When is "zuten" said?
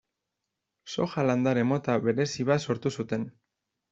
3.03-3.31